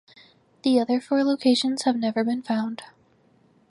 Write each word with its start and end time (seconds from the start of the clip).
The 0.63 0.79
other 0.79 0.99
four 0.99 1.23
locations 1.23 1.83
have 1.83 1.95
never 1.95 2.23
been 2.23 2.41
found. 2.41 2.81